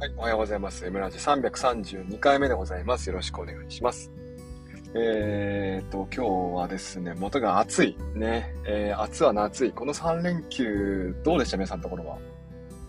[0.00, 0.86] はい、おはようございます。
[0.86, 3.10] M ラジ332回目でございます。
[3.10, 4.10] よろしくお願いします。
[4.94, 7.98] えーと、今日はですね、元が暑い。
[8.14, 9.72] ね、えー、暑は夏い。
[9.72, 11.58] この3連休、どうでした？
[11.58, 12.18] 皆さんのところは。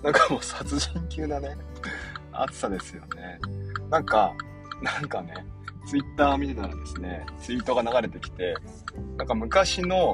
[0.02, 1.58] なんかもう殺人級なね、
[2.32, 3.40] 暑さですよね。
[3.90, 4.34] なんか、
[4.82, 5.34] なんかね、
[5.88, 8.56] ツイッター見てたらですね、ツイートが流れてきて、
[9.18, 10.14] なんか昔の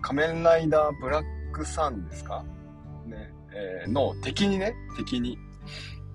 [0.00, 2.44] 仮面ライダーブラックサンですか？
[3.04, 5.36] ね、えー、の敵にね、敵に、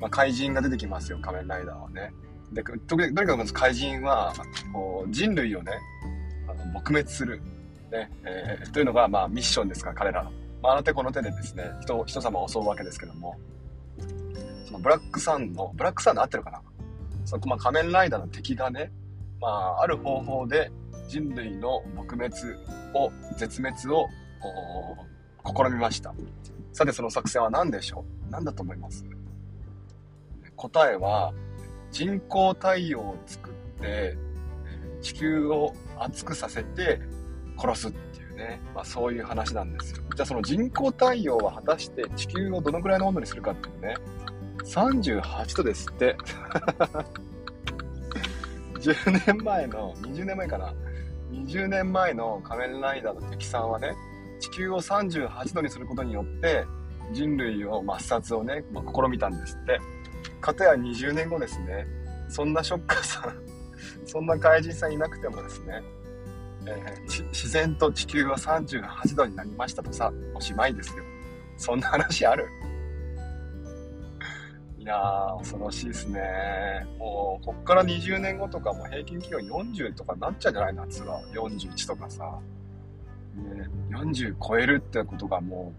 [0.01, 2.11] まあ、怪人が出てきますよ、仮面ライダーはね。
[2.51, 4.33] で、とにかくまず怪人は、
[4.73, 5.71] こう人類をね、
[6.49, 7.41] あの撲滅する。
[7.91, 10.31] ね、えー、というのが、まあ、ミッションですから、彼らの。
[10.61, 13.37] まあ、あの手この手でですね、人、人様を襲うわけですけども、
[14.65, 16.61] そのブラックサンの、ブラックサンで合ってるかな？
[17.25, 18.91] その、まあ、仮面ライダーの敵がね、
[19.41, 20.71] まあ、ある方法で
[21.07, 22.33] 人類の撲滅
[22.93, 24.07] を、絶滅を、
[25.45, 26.13] 試みました。
[26.71, 28.31] さて、その作戦は何でしょう？
[28.31, 29.03] 何だと思います？
[30.69, 31.33] 答えは
[31.91, 34.15] 人工太陽を作って
[35.01, 37.01] 地球を熱くさせて
[37.57, 40.03] 殺すっていうね、まあ、そういう話なんですよ。
[40.15, 43.95] じゃあその人工太陽は果たして地球をどのくらいの温度にするかっていうね。
[44.63, 46.15] 38度ですって。
[48.79, 50.73] 10年前の20年前かな。
[51.31, 53.95] 20年前の仮面ライダーの敵さんはね
[54.39, 56.65] 地球を38度にすることによって
[57.13, 59.79] 人類を抹殺をね、まあ、試みたんですって。
[60.41, 61.87] かたや20年後ですね、
[62.27, 63.33] そんなショッカーさん、
[64.05, 65.81] そんな怪人さんいなくてもですね、
[66.65, 71.03] えー、自然と地球は38度になりましたとさ、おしまいですよ。
[71.57, 72.47] そんな話ある？
[74.77, 76.19] いやー、恐ろしいですね。
[76.97, 81.21] もう、こっから20年後とかも平均気温40とかなっちゃうんじゃない夏は。
[81.33, 82.39] 41とかさ。
[83.35, 85.73] ね、40超えるってことがも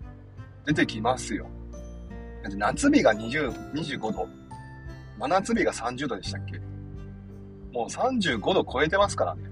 [0.64, 1.48] う出てきますよ。
[2.56, 4.28] 夏日が20、25度。
[5.22, 6.58] 真夏日が30度でしたっけ？
[7.72, 9.42] もう35度超えてますからね。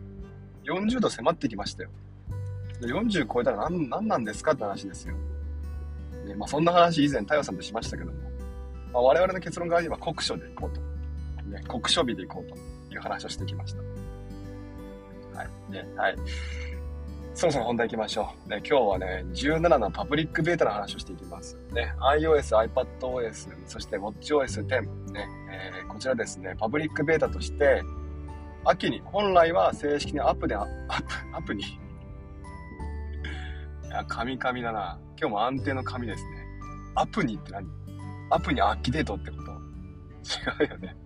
[0.65, 1.91] 40度迫ってきましたよ。
[2.81, 5.15] 40超えたら何何なんですかって話ですよ。
[6.27, 8.19] ねまあ、そんな話以前、太陽さんとしましたけども、
[8.93, 10.81] まあ、我々の結論が今、酷暑でいこうと。
[11.49, 12.57] ね、酷暑日でいこうと
[12.93, 13.79] いう話をしてきました。
[15.39, 15.73] はい。
[15.73, 16.17] ね、はい。
[17.33, 18.49] そろそろ本題行きましょう。
[18.51, 21.57] ね、今日はね、17のパブリックベータの話をしていきます。
[21.73, 25.29] ね、iOS、iPadOS、そして WatchOS 10、ね、
[25.61, 27.83] えー、こちらですね、パブリックベータとして、
[28.65, 30.71] 秋に、本来は正式にアップで、アップ、
[31.33, 31.63] アップに。
[31.63, 31.67] い
[33.91, 34.99] や、神々だな。
[35.19, 36.31] 今日も安定の神ですね。
[36.95, 37.67] アップにって何？
[38.31, 39.51] アップにアッキデートってこと？
[40.63, 40.97] 違うよね。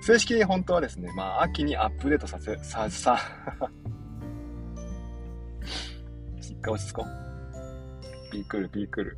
[0.00, 3.18] 正式に本当はですね、まあ、秋にアップデートさせ、さ、さ、
[6.40, 8.30] 一回落ち着こう。
[8.30, 9.16] ピークル、ピークル。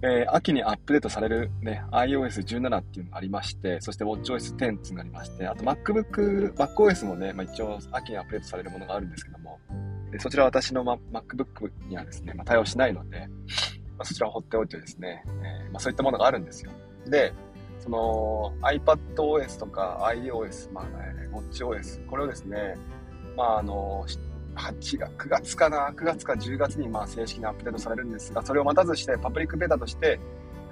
[0.00, 9.58] えー、秋にアップデートされるね、iOS17 っていうのがありまして、そして WatchOS10 っていうのがありまして、あと MacBook、MacOS もね、まあ、一応秋にアップデートされるものがあるんですけども、
[10.12, 13.26] でそちらは私の、ま、MacBook にはですね、まあ、対応しないので、
[13.98, 16.70] まあ、そちらを放っておいてですね、えー、ま、そういったものがあるんですよ。
[17.06, 17.32] で、
[17.80, 22.76] その iPadOS とか iOS、まあ、ね、WatchOS、これをですね、
[23.36, 24.04] まあ、あの、
[24.58, 30.20] 8月、9月かな、9月か10月にまあ正式にアップデートされるんですが、それを待たずしてパブリックベータとして、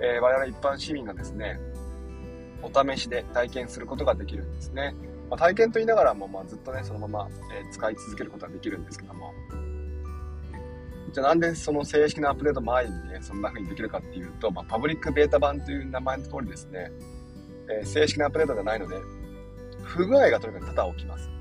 [0.00, 1.58] えー、我々一般市民がですね、
[2.62, 4.94] お試しで体験することができるんですね。
[5.30, 9.32] まあ、体験と言いながらも、まあ、ずっとね、そのまま、え、使い続けることができるんですけども。
[11.12, 16.90] じゃあなんでその正式なアップデート前にね、そんな風にできるかっていうと、まあ、パブリックベータ版という名前の通りですね、
[17.70, 18.96] えー、正式なアップデートがないので、
[19.82, 21.35] 不具合がとにかく多々起きます。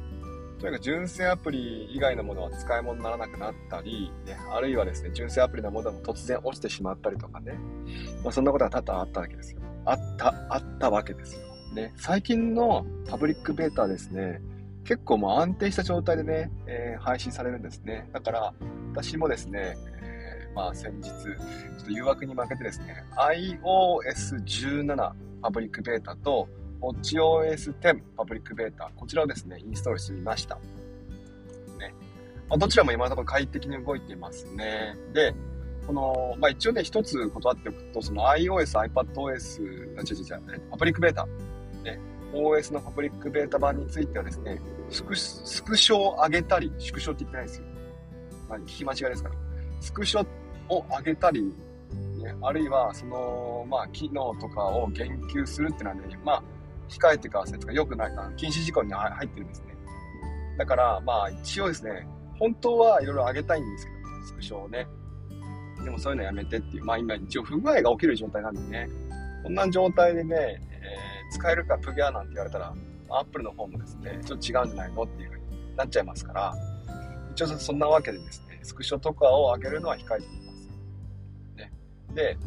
[0.59, 7.53] とにかく純正アプリ以外のものは使い物にならなくなったり、ね、あるいはですね、純正アプリのものも突然落ちてしまったりとかね、
[8.23, 9.61] まあ、そんなことが多々あったわけですよ。
[9.85, 11.41] あった、あったわけですよ。
[11.73, 14.41] ね、最近のパブリックベータですね、
[14.85, 18.09] 結構もう安定した状態でね、えー、配信されるんですね。
[18.13, 18.53] だから、
[18.91, 21.11] 私もですね、えー、まあ先日、ちょ
[21.81, 25.11] っと誘惑に負けてですね、iOS17
[25.41, 26.47] パブリックベータと、
[26.93, 30.55] WatchOS10 パブリックベータ、こちらをですね、インストールしてみました。
[30.55, 31.93] ね。
[32.47, 34.95] まあ、どちらも今のところ快適に動いていますね。
[35.13, 35.33] で、
[35.87, 41.25] この、まあ、一応ね、一つ断っておくと、その iOS、iPadOS、あ、違う違う違う、パブリックベータ、
[41.83, 41.99] ね、
[42.33, 44.59] OS のパブリックベータ版についてはですね、
[44.89, 47.65] スクスクショを上げたり、縮小って言ってないですよ。
[48.49, 49.35] 何聞き間違いですから。
[49.81, 50.25] スクショ
[50.69, 56.43] を上げたり、ね、あるいは、その、まあ、機能とかを言及するっていうのはね、まあ、
[56.87, 59.75] 控えてくださいとか、よくない、禁止事項に入ってるんですね。
[60.57, 62.07] だから、まあ、一応ですね、
[62.39, 64.87] 本当はいろいろあげたいんですけど、スクショをね。
[65.83, 68.89] でもそういうのやめてっていう、まあ今一応不具合が起きる状態なんでね、
[69.43, 72.73] こんな状態でね、えー、使えるかプギャーなんて言われたら、
[73.09, 76.55] アップルの方もですね、ちょっと違うんじゃないのっていう風になっちゃいますから、
[77.31, 80.69] 一応そんなわけでですね、スクショとかを上げるのは控えています。
[81.57, 81.71] ね、
[82.13, 82.37] で、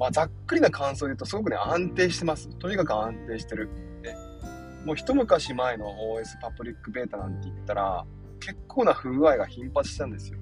[0.00, 2.48] まあ、ざっくりな感想で言うと、すごくね、安定してます。
[2.56, 3.68] とにかく安定してる。
[4.02, 4.16] ね、
[4.86, 8.06] もう一昔前の OS パブリックベータなんて言ったら、
[8.40, 10.38] 結構な不具合が頻発したんですよ。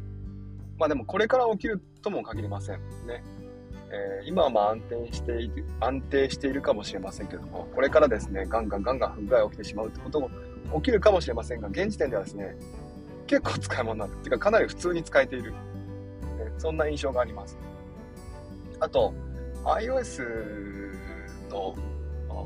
[0.78, 2.78] まあでもこれから起きるとも限りません。
[3.08, 3.24] ね。
[3.90, 10.30] えー、今はまあ安定している、安定しているかもしれませんけども、これからですね、ガンガンガンガン不具合が起きてしまうってことも
[10.76, 12.56] 起きるかもしれませんが、現時点ではですね、
[13.26, 14.22] 結構使い物になる。
[14.22, 15.50] ていうかかなり普通に使えている。
[15.50, 15.58] ね、
[16.58, 17.58] そんな印象があります。
[18.78, 19.12] あと、
[19.64, 20.22] iOS
[21.50, 21.74] の、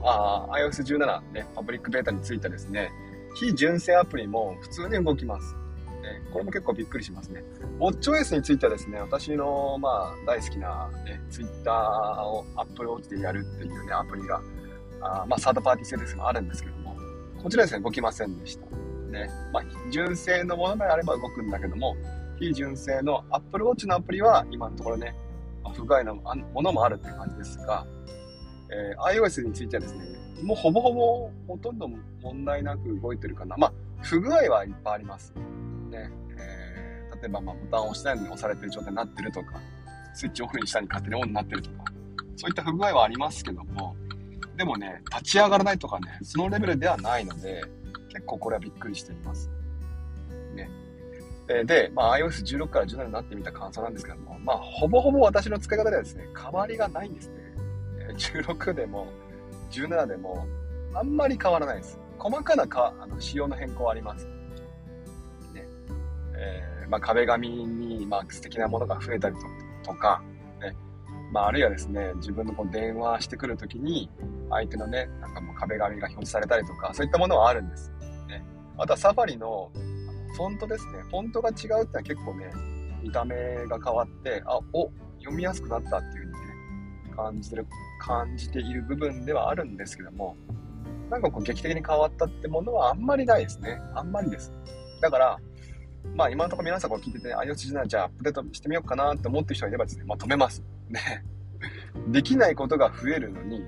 [0.04, 2.90] あ iOS17 ね、パブリックベータについてですね、
[3.34, 5.56] 非純正アプリも普通に動きます。
[6.02, 7.44] ね、これも結構びっくりしますね。
[7.78, 11.72] WatchOS についてはですね、私の、まあ、大好きな、ね、Twitter
[12.26, 14.40] を Apple Watch でやるっていうね、アプリが、
[15.00, 16.96] あまあ、サードパーティー製ですがあるんですけども、
[17.42, 18.66] こちらですね、動きませんでした。
[19.10, 21.96] ね、まあ、純正のものであれば動くんだけども、
[22.38, 25.14] 非純正の Apple Watch のアプリは今のところね、
[25.70, 27.86] 不具合なものもあるって感じですが、
[28.70, 30.04] えー、iOS についてはですね、
[30.42, 31.88] もうほぼほぼほとんど
[32.22, 33.56] 問題なく動いてるかな。
[33.56, 33.72] まあ、
[34.02, 35.32] 不具合はいっぱいあります。
[35.90, 39.60] ね、えー、例えばまあボタンを押したいのに押されてる状態になってるとか、
[40.14, 41.84] スイッチオフにしたに勝手にオンになってるとか、
[42.36, 43.94] そういった不具合はありますけども、
[44.56, 47.62] でもね、立ち上がらないとかね、そのレベルではないので、
[48.08, 49.50] 結構これはびっくりしています。
[51.46, 57.34] で、まあ、iOS16 から17になってみた感想なんですけども、まあ、ほぼほぼ私の使い方ではですね、変わりがないんですね。
[58.16, 59.06] 16でも、
[59.70, 60.46] 17でも、
[60.94, 61.98] あんまり変わらないです。
[62.18, 64.26] 細かなかあの仕様の変更はあります。
[65.52, 65.66] ね。
[66.36, 69.36] えー、まあ、壁紙に、まあ、素敵なものが増えたり
[69.82, 70.22] とか、
[70.60, 70.76] ね。
[71.32, 74.08] まあ、あるいはですね、自分のこう電話してくるときに、
[74.50, 77.90] 相手のね、なんかもう壁紙が表示されたりとか、そういったものはあるんです。
[78.28, 78.44] ね。
[78.78, 79.70] あとはサファリの
[80.34, 81.02] フォントですね。
[81.10, 82.50] フォントが違うってのは結構ね、
[83.02, 83.36] 見た目
[83.66, 87.66] が変わって、あ、お、読みやすくなったっていう風にね、感じてる、
[88.00, 90.36] 感じている部分ではあるんですけども、
[91.10, 93.78] なんかこう劇的に変わったってものはあんまりないですね。
[93.94, 94.52] あんまりです。
[95.02, 95.38] だから、
[96.14, 100.62] まあ今のところ皆さんこう聞いてて、iOS17 じゃあアップデートしてみようかなって思ってる人がいればですね、まあ止めます。
[100.88, 101.24] ね。
[102.08, 103.62] できないことが増えるのに、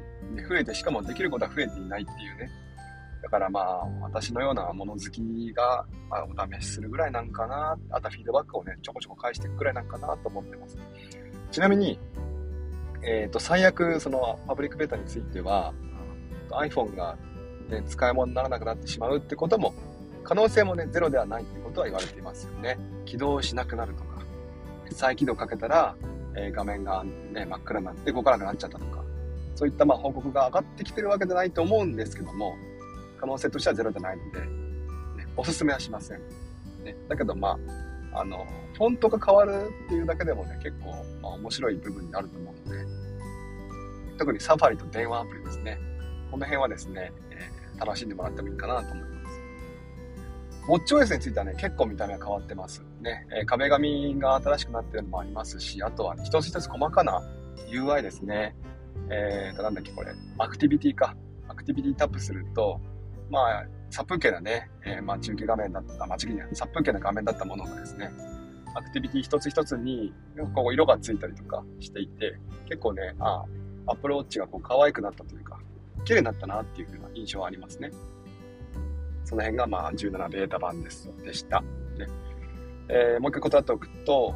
[0.48, 2.50] 増えてしかもできることは増えていないっていうね。
[3.24, 5.22] だからまあ、私のようなもの好き
[5.54, 10.76] が、まあ、お試しするぐらいなんかな、あとはフィードバックをね、ちょこちょこ返していくぐらいなんかなと思ってます。
[11.50, 11.98] ちなみに、
[13.02, 15.72] えっ、ー、と、最悪、その、パブリックベータについては、
[16.50, 17.16] iPhone が、
[17.70, 19.72] ね、使い物にならなくなってしまうってことも、
[20.22, 22.78] 可能性もね、ゼロではないってことは言われていますよね。
[23.06, 24.18] 起動しなくなるとか、
[24.92, 25.96] 再起動かけたら、
[26.36, 29.02] えー、画面が、ね、真っ暗になって動かなくなっちゃったとか、
[29.54, 32.56] そういったまあ報告が上がってきてるわけじゃないと思うんですけども、
[33.24, 34.46] 可能性としてはゼロじゃないので、ね、
[35.34, 36.18] おすすめはしません。
[36.84, 37.58] ね、だけど、ま
[38.12, 40.90] あ、あの、フォントが変わるっていうだけでもね、結構、
[41.22, 42.84] まあ、面白い部分にあると思うので、
[44.18, 45.78] 特にサファリと電話アプリですね。
[46.30, 49.40] この辺はですね、えー、楽しんでもらってもいいかなと思います。
[50.68, 52.84] ウォッチ OS についてはね、結構見た目は変わってます。
[53.00, 57.22] ね、えー、壁紙が新しくなってるのもありますし、あとは、ね、一つ一つ細かな
[57.70, 58.54] UI ですね。
[59.08, 61.16] えーと、なんだっけこれ、アクティビティか。
[61.48, 62.80] アクティビティタップすると、
[63.30, 68.10] まあ、殺風景なね、えー、まあ、中継画面だった、まあ、中継殺風景な画面だったものがですね、
[68.74, 70.12] アクティビティ一つ一つに、
[70.54, 73.44] こう色がついたりとかしていて、結構ね、あ
[73.86, 75.60] あ、アプローチがこう可愛くなったというか、
[76.04, 77.90] 綺麗になったなっていう風な印象はありますね。
[79.24, 81.60] その辺がまあ17ベータ版です、でした。
[81.60, 81.66] ね
[82.88, 84.34] えー、もう一回断っておくと、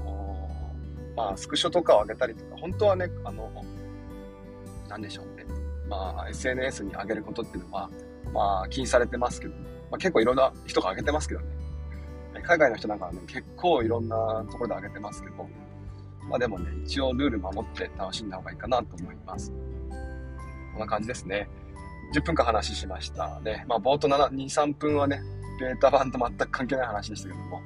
[1.17, 3.51] まあ、スクショとかを上げたりとか、本当はね、あの、
[4.89, 5.45] なんでしょうね。
[5.89, 7.91] まあ、SNS に上げることっていうのは、
[8.33, 9.55] まあ、禁止されてますけど、
[9.91, 11.47] まあ、結構いろんな人が上げてますけどね。
[12.43, 14.17] 海外の人なんかはね、結構いろんな
[14.51, 15.49] ところで上げてますけど、
[16.29, 19.51] まあでもね、一応ルール守って楽しんだ方がいいかなと思います。
[20.73, 21.49] こんな感じですね。
[22.15, 23.65] 10分間話しましたね。
[23.67, 25.21] まあ冒頭7、2、3分はね、
[25.61, 27.63] ベータ版と全く関係ない話でしたけども、こ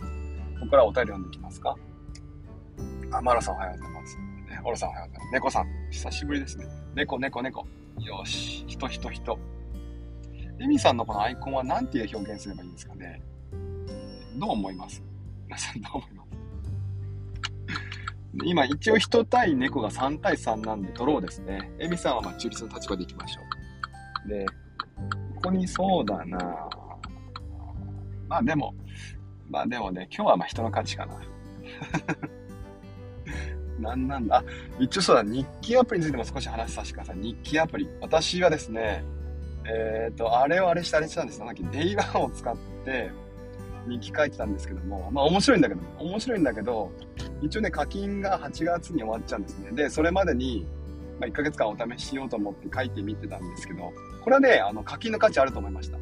[0.63, 1.77] こからお便り読んでいきますか。
[3.11, 4.17] あ、マラさんおはようございます。
[4.17, 5.33] ね、オロさんおはようございます。
[5.33, 6.67] 猫さん、久しぶりですね。
[6.95, 7.67] 猫、猫、猫。
[7.99, 9.39] よし、人、人、人。
[10.63, 13.21] エミさんのこのアイコンは何ていう表現すればいいんですかね？
[14.37, 15.03] どう思います？
[15.47, 16.29] 皆さんどう思います？
[18.45, 21.73] 今一応人対猫が3対3なんで取ろうですね。
[21.81, 23.41] エミさんはまあ中立の立場でいきましょ
[24.25, 24.29] う。
[24.29, 24.47] で、
[25.35, 26.39] ここにそうだな
[28.29, 28.73] まあでも、
[29.51, 31.21] まあでもね、今日はまあ人の勝ちかな。
[33.91, 34.37] なんなんだ？
[34.37, 34.45] あ、
[34.79, 37.17] 一応そうだ、日記アプリについても少し話させてください。
[37.19, 37.89] 日記アプリ。
[38.01, 39.05] 私はですね、
[39.65, 41.47] えっ、ー、と、あれをあれしてあれしたんですよ。
[41.47, 43.11] さっき Day One を使って、
[43.89, 46.91] 日記書いてたんですけども、まあ面白いんだけど、面白いんだけど、
[47.43, 49.71] 一応ね、課金が8月に終わっちゃうんですね。
[49.73, 50.67] で、それまでに、
[51.21, 53.93] まあ、1ヶ月間お試ししようと思って書いてみてたんですけど、
[54.23, 55.99] これはね、あの、課金の価値あると思いました。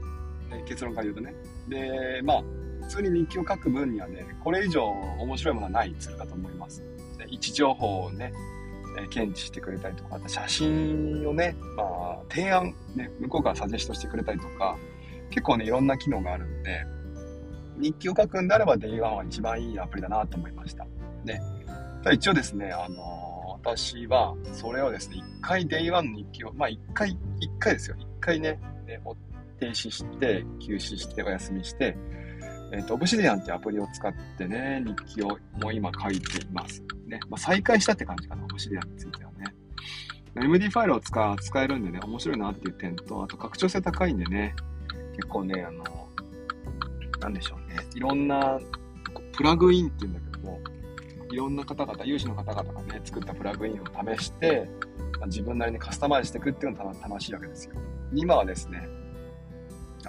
[0.66, 1.34] 結論から言うとね。
[1.68, 2.42] で、まあ、
[2.82, 4.84] 普通に日記を書く分にはね、これ以上
[5.18, 6.82] 面白いものはないツールだと思います。
[7.18, 8.32] で位置情報をね、
[8.98, 14.76] え検知してくれたりとか、あと写真をね、まあ、提案、ね、向こうからサジェストしてくれたりとか、
[15.30, 16.84] 結構ね、いろんな機能があるんで、
[17.78, 20.86] 日記を書くんであれば Day1 は一番いいアプリだなと思いました。
[21.24, 21.40] で、
[22.12, 27.96] 一応ですね、あのー、私は、それをですね、一回 Day1 の日記を、まあ一回、一回ですよ。
[27.98, 29.00] 一回ね、ね
[29.58, 31.96] 停止して、休止して、お休みして、
[32.72, 36.82] えっ、ー、と、オブシディアンってアプリを使ってね、日記をもう今書いています。
[37.06, 37.20] ね。
[37.28, 39.46] まあ、再開したって感じかな、オブシディアンについてはね。
[40.36, 44.54] MD ファイルを使使えるんでね、面白いなっていう点と、あと拡張性高いんでね、
[45.16, 45.84] 結構ね、あの、
[47.20, 48.58] なんでしょうね、いろんな、
[49.32, 50.60] プラグインっていうんだけども、
[51.32, 53.84] いろんな方々、有志の方々がね、作ったプラグインを
[54.16, 54.68] 試して、
[55.18, 57.74] まあ、自分なりにカスタマイズしていくっていうのが楽しいわけですよ。
[58.14, 58.88] 今はですね、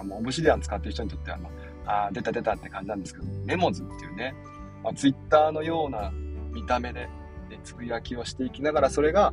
[0.02, 4.34] もうオブシディアン使ってる人にとっては、まあ、あ出た出たって感じなんですけど、メモズっていうね、
[4.82, 6.12] まあ、ツイッターのような
[6.52, 7.08] 見た目で、
[7.48, 9.32] ね、つぶやきをしていきながら、それが、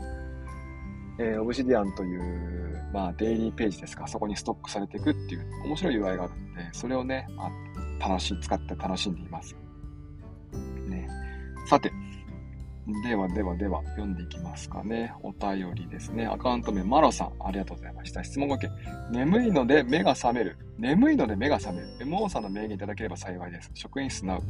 [1.20, 7.50] えー、オブシディアンという、まあ、デイリーページですか、そこにストックされていくっていう面白い UI があるので、それをね、ま
[8.06, 9.56] あ、楽しい、使って楽しんでいます。
[10.88, 11.08] ね。
[11.68, 11.92] さて、
[13.04, 15.14] ではではでは、読んでいきますかね。
[15.22, 16.26] お便りですね。
[16.26, 18.24] アカウント名、マロさん、ありがとうございました。
[18.24, 18.72] 質問ご意見。
[19.12, 20.58] 眠いので目が覚める。
[20.78, 21.88] 眠いので目が覚める。
[22.00, 23.72] MO さんの名言いただければ幸いです。
[23.74, 24.44] 職員室なう。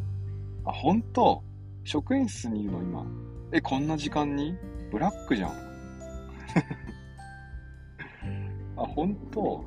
[0.65, 1.43] あ、本当？
[1.83, 3.05] 職員室にいるの今？
[3.51, 4.55] え、こんな時間に？
[4.91, 5.51] ブラックじゃん。
[8.77, 9.65] あ、本当？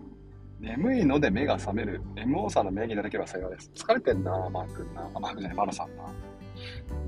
[0.61, 2.01] 眠いので目が覚める。
[2.15, 3.71] MO さんの名義いただければ幸いです。
[3.75, 5.11] 疲れてんな、マー君な。
[5.15, 6.05] あ、マー君じゃない、マロさんな。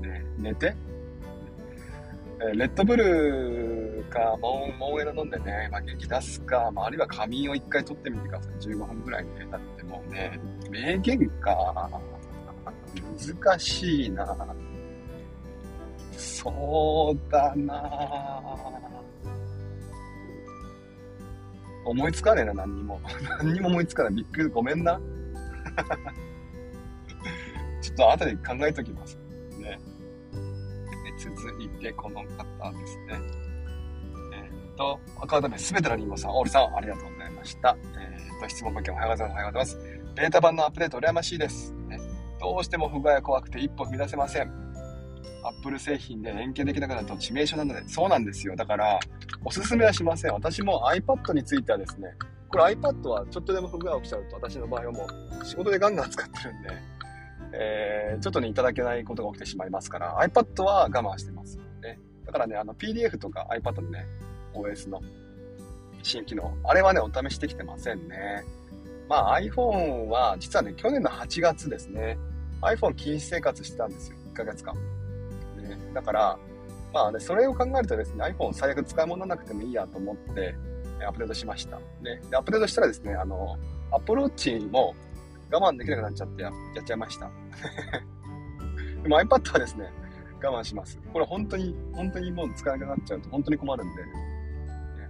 [0.07, 0.75] ね、寝て？
[2.41, 8.53] えレッドブルかモンモンエラ飲んでね、まあ、元気出すか、まあ、あるいは仮眠を一回取ってみてください。
[8.61, 9.47] 15分ぐらいね。
[9.51, 10.39] だってもうね、
[10.69, 11.89] 名言か。
[13.43, 14.55] 難しいな。
[16.11, 17.83] そうだな
[21.85, 22.99] 思いつかねえな、何にも。
[23.39, 24.13] 何にも思いつかない。
[24.13, 24.99] びっくり、ごめんな。
[27.81, 29.24] ちょっと後で考えときます。
[31.45, 33.19] 続いて、この方ですね。
[34.33, 37.77] えっ、ー、と、アカウント名、すべてのリンゴさん、オールさん、ありがとうございました。
[37.79, 39.31] えっ、ー、と、質問ご意見おはようございます。
[39.31, 40.13] おはようございます。
[40.15, 41.71] ベータ版のアップデート羨ましいです。
[41.87, 41.99] ね、
[42.39, 44.51] どうしても不具合が怖くて一歩踏み出せません。
[45.43, 48.55] アップル製品で連携できなくなると致命傷なので、そうなんですよ。
[48.55, 48.99] だから、
[49.43, 50.33] おすすめはしません。
[50.33, 52.07] 私も iPad についてはですね、
[52.49, 55.07] これ iPad はちょっとでも不具合起きちゃうと、私の場合はも
[55.41, 56.94] う仕事でガンガン使ってるんで、
[57.57, 61.57] えー、ちょっとね、いただけないことが起きてしまいますから、iPad は我慢してます。
[61.81, 61.99] ね。
[62.25, 64.05] だからね、あの PDF とか iPad のね、
[64.53, 65.01] OS の
[66.03, 68.43] 新機能、あれはね、お試しできてませんね。
[69.07, 72.17] まあ iPhone は、実はね、去年の8月ですね、
[72.61, 74.17] iPhone 禁止生活してたんですよ。
[74.31, 74.73] 1ヶ月間。
[74.75, 75.77] ね。
[75.93, 76.37] だから、
[76.93, 80.55] まあね、それを考えるとですね、iPhone 最悪使い物なくてもいいやと思って、
[81.05, 81.77] アップデートしました。
[82.01, 82.21] ね。
[82.29, 83.57] で、アップデートしたらですね、あの、
[83.91, 84.95] アプローチも
[85.51, 87.29] 我慢できなくなっちゃってやっちゃいました。
[89.03, 89.91] でも iPad はですね、
[90.41, 90.99] 我慢します。
[91.13, 94.03] これ本当に、本当にもう使えなくなっちゃうと本当に困るんで、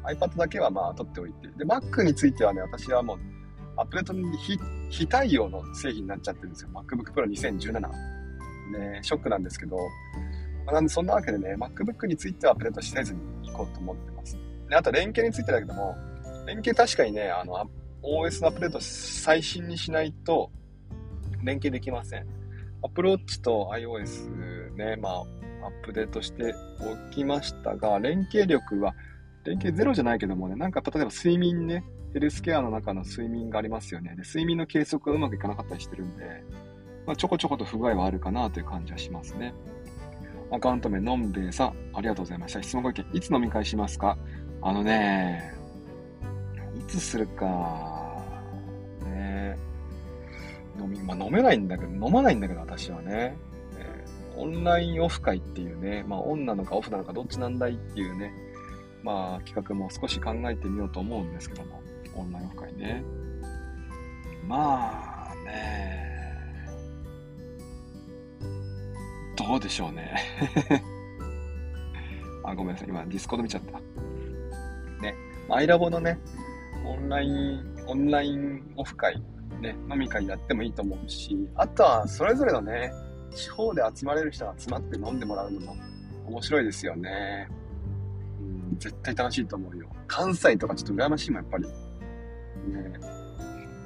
[0.03, 1.47] iPad だけはまあ取っておいて。
[1.57, 3.19] で、Mac についてはね、私はもう、
[3.77, 4.37] アップデートに
[4.89, 6.69] 非対応の製品になっちゃってるんですよ。
[6.73, 8.15] MacBook Pro 2017。
[8.71, 9.77] ね、ショックなんですけど、
[10.65, 14.37] まあ、なんでそんなわけでね、MacBook についてはアップデートしせずに行こうと思ってます。
[14.69, 15.95] で、あと連携についてだけども、
[16.45, 17.69] 連携確かにね、あの、
[18.05, 20.51] OS のアップデート最新にしないと
[21.43, 22.27] 連携できません。
[22.83, 25.25] Apple Watch と iOS ね、まあ、アッ
[25.83, 26.53] プデートして
[27.09, 28.93] おきましたが、連携力は、
[29.43, 31.83] 連携ゼロじゃないけどもね、なんか例えば睡眠ね、
[32.13, 34.15] ヘルスケアの中の睡眠がありますよね。
[34.15, 36.43] で、睡眠の計測がうまくいかなかったりしてるんで、
[37.07, 39.53] まあ、ちょこちょこと不具合はあるかなという感じはしますね。
[40.51, 42.61] アカウント名、のんべいさん、ありがとうございました。
[42.61, 44.17] 質問ご意見、いつ飲み会しますか？
[44.61, 45.53] あのね、
[46.79, 47.94] いつするか、
[51.19, 53.37] あ、飲めないんだけど、飲まないんだけど、私はね。
[53.77, 58.31] えー、オンラインオフ会っていうね、まあ、オンなのかオフなのかどっちなんだいっていうね、
[59.03, 61.81] まあ、企画も少し考えてみようと思うんですけども、
[62.15, 63.03] オンラインオフ会ね。
[64.47, 66.15] まあね、
[69.35, 70.15] どうでしょうね
[72.43, 72.89] あ、ごめんなさい。
[72.89, 73.79] 今、 Discord 見ちゃった。
[75.01, 75.15] ね。
[75.49, 76.19] アイラボのね、
[76.85, 79.21] オンライン、オンラインオフ会、
[79.61, 82.91] ね、飲み会やってもいいと思うし、あとは、それぞれのね、
[83.33, 85.75] 地方で集まれる人が集まって飲んでもらうのも
[86.27, 87.47] 面白いですよね。
[88.39, 89.89] うん、絶対楽しいと思うよ。
[90.07, 91.63] 関西とかちょっと羨ましいもん、やっぱり。
[91.63, 91.71] ね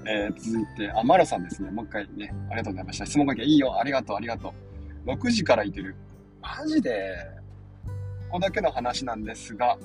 [0.06, 1.70] えー、続いて、あ、マロさんですね。
[1.72, 3.06] もう一回ね、ありがとうございました。
[3.06, 3.80] 質問書きいいよ。
[3.80, 4.54] ありがとう、ありがと
[5.06, 5.12] う。
[5.12, 5.96] 6時からいてる。
[6.42, 7.16] マジで、
[8.30, 9.78] ここだけの話なんですが、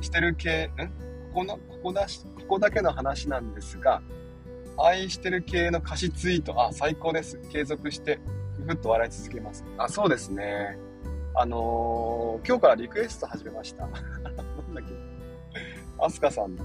[0.00, 0.88] してる系、ん？
[1.32, 4.02] ここの、ここだし、ここだけの話なんですが、
[4.78, 7.38] 愛してる系の歌詞ツイート、あ、最高です。
[7.50, 8.18] 継続して、
[8.56, 9.64] ふふっと笑い続けます。
[9.78, 10.78] あ、そうですね。
[11.34, 13.86] あのー、今日からリクエスト始めました。
[13.86, 14.02] なんだ
[14.82, 14.94] っけ。
[15.98, 16.64] アスカさんの。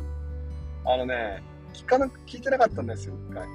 [0.85, 1.43] あのね、
[1.74, 3.47] 聞かな、聞いてなかったんですよ、一回。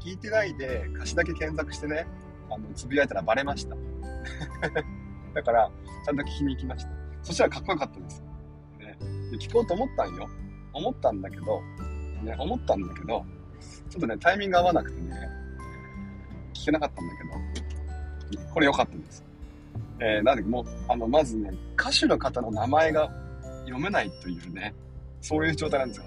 [0.00, 2.06] 聞いてないで、歌詞だけ検索してね、
[2.50, 3.76] あの、つぶやいたらバレました。
[5.34, 5.70] だから、
[6.04, 6.90] ちゃんと聞きに行きました。
[7.22, 8.22] そしたらかっこよかったです。
[8.78, 8.96] ね、
[9.32, 10.28] で聞こうと思ったんよ。
[10.72, 11.60] 思ったんだけど、
[12.22, 13.24] ね、思ったんだけど、
[13.90, 15.16] ちょっとね、タイミング合わなくてね、
[16.54, 17.14] 聞けなかったんだ
[18.32, 19.24] けど、これ良かったんです。
[20.00, 23.10] えー、なんで、もう、あの、まずね、歌手の方の名前が
[23.64, 24.74] 読めないというね、
[25.20, 26.04] そういう状態なんですよ。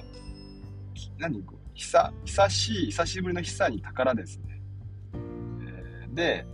[1.17, 4.61] 何こう、久、久しい、久しぶりの久に宝ですね。
[5.13, 6.45] えー、で、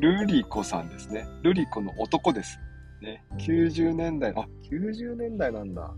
[0.00, 1.26] ルリコさんですね。
[1.42, 2.58] ルリコの男です。
[3.00, 5.92] ね、90年代、あ、90年代なんだ。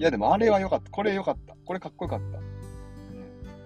[0.00, 0.90] いや、でもあれは良かった。
[0.90, 1.54] これ良かった。
[1.62, 2.38] これかっこよかった。
[2.38, 2.44] ね、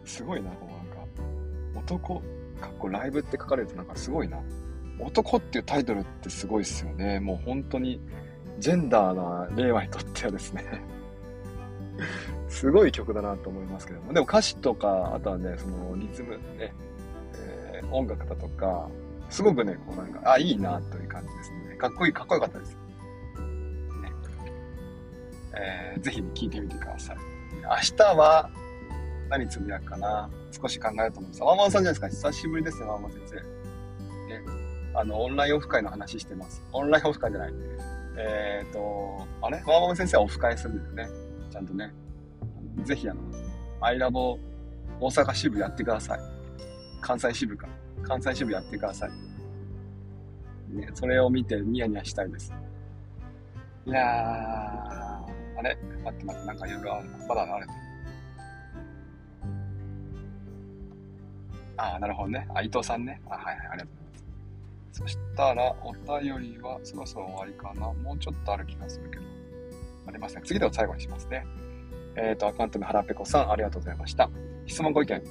[0.05, 2.17] すごいな、こうなんか、男、
[2.61, 4.41] かっこライブって書かれるとなんかすごいな。
[4.99, 7.21] 男っていうタイトルってすごいっすよね。
[7.21, 8.01] もう本当に、
[8.59, 10.65] ジェンダーな令和にとってはですね
[12.49, 14.13] すごい曲だなと思いますけども。
[14.13, 16.75] でも歌詞とか、あとはね、そのリズムね、
[17.37, 18.89] えー、音楽だとか、
[19.31, 21.77] すごくね、こうなんか、あ、いいなという感じですね。
[21.77, 22.84] かっこいい、かっこよかったです。
[25.57, 27.17] えー、ぜひ、ね、聞いてみてください。
[27.63, 28.51] 明日は、
[29.31, 30.29] 何つぶやくかな？
[30.51, 31.43] 少し考えると思うんです。
[31.43, 32.31] ワンワンさんじゃないですか？
[32.31, 33.37] 久しぶりですね、ワンワン先生。
[33.37, 33.43] ね。
[34.95, 36.63] あの、オンラインオフ会の話してます。
[36.73, 37.53] オンラインオフ会じゃない。
[38.17, 39.63] えっ、ー、と、あれ？
[39.67, 41.09] ワンワン先生はオフ会するんですね。
[41.51, 41.93] ちゃんとね。
[42.85, 43.21] ぜひ、あの、
[43.81, 44.39] アイラボ
[45.01, 46.21] 大阪支部やってください。
[47.01, 47.67] 関西支部か。
[48.03, 49.11] 関西支部やってください。
[50.77, 52.53] ね、それを見てニヤニヤしたいです。
[53.87, 55.14] いやー、
[55.65, 57.67] あれ待って待って、なんかいろいろあるまだあれ。
[61.77, 62.47] ああ、なるほどね。
[62.55, 63.21] あ、伊藤さんね。
[63.29, 64.19] あ、はいはい、ありがとうございま
[64.93, 65.01] す。
[65.01, 67.93] そしたら、お便りはそろそろ終わりかな。
[67.93, 69.23] もうちょっとある気がするけど。
[70.07, 70.43] ありません。
[70.45, 71.47] 次では最後にしますね。
[72.17, 74.31] えっ、ー、と、アカウント名、はらぺこさん、ありがとうございました。
[74.67, 75.23] 質問ご意見、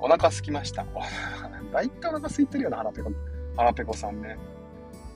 [0.00, 0.84] お腹すきました。
[1.72, 3.12] 大体お腹空いてるよな、腹ペコ。
[3.56, 4.36] 腹ペコさんね。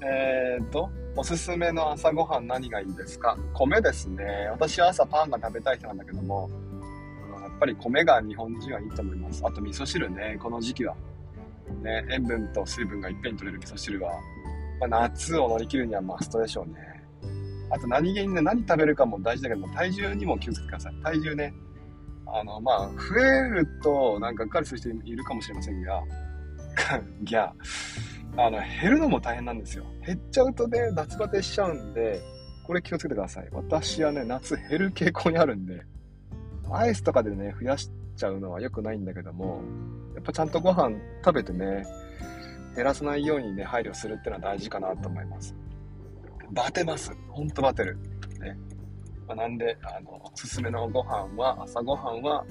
[0.02, 3.36] えーと、おすすめの朝ごはん何がいいですか？
[3.54, 4.24] 米ですね。
[4.50, 6.48] 私は朝パンが食べたい人なんだけども、
[7.42, 9.42] やっぱり米が日本人はいいと思います。
[9.44, 10.94] あと味噌汁ね、この時期は。
[11.82, 14.12] ね、塩分と水分がいっぺんに取れる味噌汁は、
[14.80, 16.74] まあ、夏を乗り切るにはマストでしょうね。
[17.70, 20.94] あと何気にね、何食べるかも大事だけども、体重にも気をつけてください。
[21.02, 21.54] 体重ね。
[22.26, 26.02] あの、まあ、増えると、なんか、うっかりする人いるかもしれませんが、
[27.22, 27.50] ギャ
[28.42, 29.84] あの、減るのも大変なんですよ。
[30.06, 32.20] 減っちゃうとね、夏バテしちゃうんで、
[32.66, 33.48] これ気をつけてください。
[33.52, 35.82] 私はね、夏減る傾向にあるんで、
[36.70, 39.60] アイスとかでね、増やしちゃうのは良くないんだけども、
[40.14, 41.84] やっぱちゃんとご飯食べてね、
[42.74, 45.54] 減らさないようにね、配慮するっていうのは大事かなと思います。
[46.52, 47.12] バテます。
[47.28, 47.98] ほんとバテる。
[48.40, 48.56] ね。
[49.26, 52.44] まあ、なんで、あの、おすすめのご飯は、朝ごはんは、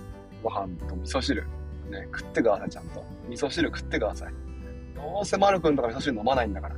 [0.44, 1.44] ご飯と味噌汁。
[1.90, 3.04] ね、食ってください、ちゃんと。
[3.28, 4.49] 味噌汁食ってください。
[5.02, 6.76] どうせマル君とか味噌汁飲まないんだから。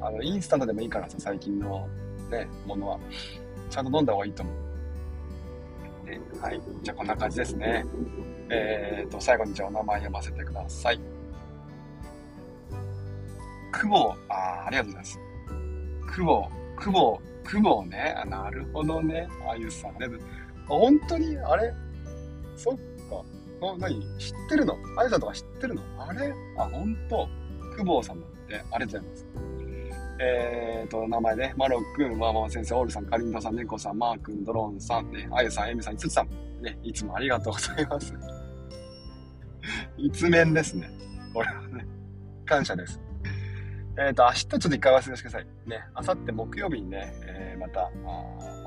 [0.00, 1.88] あの、インスタントでもいいからさ、最近の
[2.30, 2.98] ね、ものは。
[3.70, 4.54] ちゃんと飲んだ方がいいと思う。
[6.40, 6.60] はい。
[6.82, 7.84] じゃあこんな感じですね。
[8.48, 11.00] えーと、最後にじゃあお名前読ませてください。
[13.72, 15.20] 久保、あありがとうございます。
[16.16, 18.14] 久保、久保、久保ね。
[18.16, 19.28] あなるほどね。
[19.46, 20.20] あゆさん、ありがとう
[20.66, 21.74] 本当に、あれ？
[22.56, 22.78] そっ
[23.60, 24.00] あ、何？
[24.18, 24.76] 知ってるの？
[24.96, 25.82] あゆさんとか知ってるの？
[25.98, 26.32] あれ？
[26.58, 27.28] あ、ほんと。
[27.76, 28.64] 久保さんだって。
[28.72, 29.26] ありがとうございます。
[30.20, 31.54] えーと、名前ね。
[31.56, 36.28] マロくん、ワーママ先生、オールさん、かりんとさん、猫さん、マー君、ドローンさん、ね、あゆさん、えみさん、いつつさん？
[36.62, 38.12] ね、いつもありがとうございます。
[39.96, 40.90] 一面ですね。
[41.32, 41.86] これはね。
[42.46, 43.00] 感謝です。
[43.96, 45.46] えっ、ー、と、明日ちょっと一回忘れてください。
[45.66, 47.90] ね、明後日木曜日にね、えー、また、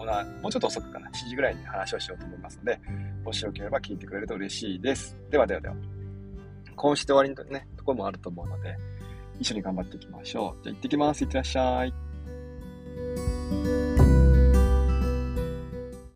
[0.10, 2.80] あもうちょっと遅くかな、7時ぐらいに話をしようと思いますので、
[3.24, 5.18] もしよければ聞いてくれると嬉しいです。
[5.30, 5.76] ではではでは。
[6.76, 8.76] こうして終わりのね、ところもあると思うので、
[9.40, 10.64] 一緒に頑張っていきましょう。
[10.64, 11.24] じゃあ行ってきます。
[11.24, 12.11] いってらっしゃい。